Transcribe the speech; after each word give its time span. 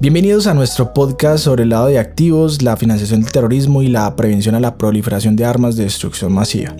Bienvenidos 0.00 0.46
a 0.46 0.54
nuestro 0.54 0.94
podcast 0.94 1.44
sobre 1.44 1.64
el 1.64 1.68
lado 1.68 1.88
de 1.88 1.98
activos, 1.98 2.62
la 2.62 2.74
financiación 2.78 3.20
del 3.20 3.30
terrorismo 3.30 3.82
y 3.82 3.88
la 3.88 4.16
prevención 4.16 4.54
a 4.54 4.60
la 4.60 4.78
proliferación 4.78 5.36
de 5.36 5.44
armas 5.44 5.76
de 5.76 5.84
destrucción 5.84 6.32
masiva. 6.32 6.74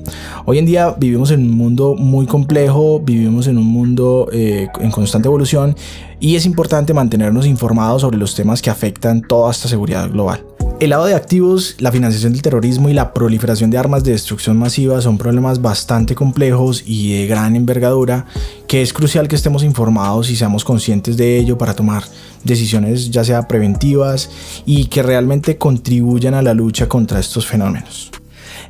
Hoy 0.46 0.57
en 0.57 0.65
día 0.65 0.95
vivimos 0.99 1.30
en 1.30 1.41
un 1.41 1.51
mundo 1.51 1.96
muy 1.96 2.25
complejo, 2.25 2.98
vivimos 2.98 3.46
en 3.46 3.59
un 3.59 3.67
mundo 3.67 4.30
eh, 4.33 4.69
en 4.80 4.91
constante 4.91 5.29
evolución 5.29 5.77
y 6.19 6.37
es 6.37 6.46
importante 6.46 6.95
mantenernos 6.95 7.45
informados 7.45 8.01
sobre 8.01 8.17
los 8.17 8.35
temas 8.35 8.63
que 8.63 8.71
afectan 8.71 9.21
toda 9.21 9.51
esta 9.51 9.69
seguridad 9.69 10.09
global. 10.09 10.43
El 10.81 10.89
lado 10.89 11.05
de 11.05 11.15
activos, 11.15 11.77
la 11.79 11.93
financiación 11.93 12.33
del 12.33 12.41
terrorismo 12.41 12.89
y 12.89 12.95
la 12.95 13.13
proliferación 13.13 13.71
de 13.71 13.77
armas 13.77 14.03
de 14.03 14.13
destrucción 14.13 14.57
masiva 14.57 15.03
son 15.03 15.19
problemas 15.19 15.61
bastante 15.61 16.15
complejos 16.15 16.83
y 16.87 17.19
de 17.19 17.27
gran 17.27 17.55
envergadura 17.55 18.25
que 18.71 18.83
es 18.83 18.93
crucial 18.93 19.27
que 19.27 19.34
estemos 19.34 19.65
informados 19.65 20.30
y 20.30 20.37
seamos 20.37 20.65
conscientes 20.65 21.16
de 21.16 21.37
ello 21.37 21.59
para 21.59 21.75
tomar 21.75 22.05
decisiones 22.45 23.11
ya 23.11 23.25
sea 23.25 23.48
preventivas 23.48 24.30
y 24.65 24.84
que 24.84 25.02
realmente 25.02 25.59
contribuyan 25.59 26.34
a 26.34 26.42
la 26.42 26.55
lucha 26.55 26.88
contra 26.88 27.19
estos 27.19 27.48
fenómenos. 27.48 28.12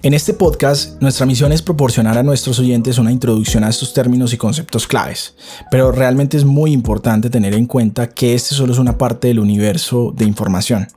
En 0.02 0.14
este 0.14 0.32
podcast, 0.32 1.00
nuestra 1.02 1.26
misión 1.26 1.52
es 1.52 1.60
proporcionar 1.60 2.16
a 2.16 2.22
nuestros 2.22 2.58
oyentes 2.58 2.98
una 2.98 3.12
introducción 3.12 3.64
a 3.64 3.68
estos 3.68 3.92
términos 3.92 4.32
y 4.32 4.38
conceptos 4.38 4.86
claves, 4.86 5.34
pero 5.70 5.92
realmente 5.92 6.36
es 6.36 6.44
muy 6.44 6.72
importante 6.72 7.28
tener 7.28 7.52
en 7.54 7.66
cuenta 7.66 8.08
que 8.08 8.34
este 8.34 8.54
solo 8.54 8.72
es 8.72 8.78
una 8.78 8.96
parte 8.96 9.28
del 9.28 9.38
universo 9.38 10.14
de 10.16 10.24
información. 10.24 10.88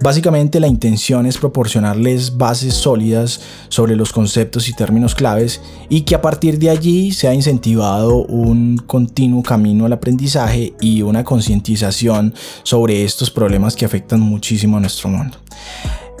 Básicamente 0.00 0.60
la 0.60 0.66
intención 0.66 1.24
es 1.24 1.38
proporcionarles 1.38 2.36
bases 2.36 2.74
sólidas 2.74 3.40
sobre 3.68 3.96
los 3.96 4.12
conceptos 4.12 4.68
y 4.68 4.74
términos 4.74 5.14
claves 5.14 5.62
y 5.88 6.02
que 6.02 6.14
a 6.14 6.20
partir 6.20 6.58
de 6.58 6.68
allí 6.68 7.12
se 7.12 7.28
ha 7.28 7.34
incentivado 7.34 8.26
un 8.26 8.76
continuo 8.86 9.42
camino 9.42 9.86
al 9.86 9.92
aprendizaje 9.92 10.74
y 10.80 11.02
una 11.02 11.24
concientización 11.24 12.34
sobre 12.62 13.04
estos 13.04 13.30
problemas 13.30 13.76
que 13.76 13.84
afectan 13.84 14.20
muchísimo 14.20 14.76
a 14.76 14.80
nuestro 14.80 15.08
mundo. 15.08 15.38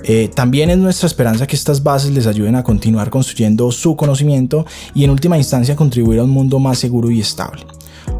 Eh, 0.06 0.30
también 0.34 0.68
es 0.70 0.78
nuestra 0.78 1.06
esperanza 1.06 1.46
que 1.46 1.56
estas 1.56 1.82
bases 1.82 2.12
les 2.12 2.26
ayuden 2.26 2.56
a 2.56 2.62
continuar 2.62 3.08
construyendo 3.08 3.72
su 3.72 3.96
conocimiento 3.96 4.66
y 4.94 5.04
en 5.04 5.10
última 5.10 5.38
instancia 5.38 5.74
contribuir 5.74 6.20
a 6.20 6.24
un 6.24 6.30
mundo 6.30 6.58
más 6.58 6.78
seguro 6.78 7.10
y 7.10 7.20
estable. 7.20 7.64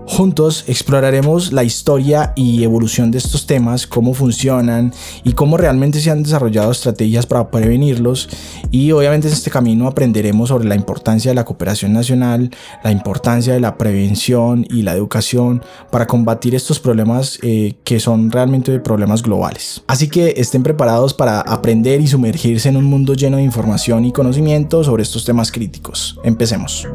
Juntos 0.06 0.64
exploraremos 0.66 1.52
la 1.52 1.64
historia 1.64 2.32
y 2.36 2.62
evolución 2.62 3.10
de 3.10 3.18
estos 3.18 3.46
temas, 3.46 3.86
cómo 3.86 4.12
funcionan 4.12 4.92
y 5.24 5.32
cómo 5.32 5.56
realmente 5.56 6.00
se 6.00 6.10
han 6.10 6.22
desarrollado 6.22 6.70
estrategias 6.70 7.26
para 7.26 7.50
prevenirlos 7.50 8.28
y 8.70 8.92
obviamente 8.92 9.28
en 9.28 9.32
este 9.32 9.50
camino 9.50 9.88
aprenderemos 9.88 10.50
sobre 10.50 10.68
la 10.68 10.74
importancia 10.74 11.30
de 11.30 11.34
la 11.34 11.44
cooperación 11.44 11.92
nacional, 11.92 12.50
la 12.82 12.92
importancia 12.92 13.54
de 13.54 13.60
la 13.60 13.78
prevención 13.78 14.66
y 14.68 14.82
la 14.82 14.92
educación 14.92 15.62
para 15.90 16.06
combatir 16.06 16.54
estos 16.54 16.80
problemas 16.80 17.38
eh, 17.42 17.74
que 17.82 17.98
son 17.98 18.30
realmente 18.30 18.78
problemas 18.80 19.22
globales. 19.22 19.82
Así 19.86 20.08
que 20.08 20.34
estén 20.36 20.62
preparados 20.62 21.14
para 21.14 21.40
aprender 21.40 22.00
y 22.00 22.06
sumergirse 22.06 22.68
en 22.68 22.76
un 22.76 22.84
mundo 22.84 23.14
lleno 23.14 23.38
de 23.38 23.42
información 23.42 24.04
y 24.04 24.12
conocimiento 24.12 24.84
sobre 24.84 25.02
estos 25.02 25.24
temas 25.24 25.50
críticos. 25.50 26.18
Empecemos. 26.24 26.86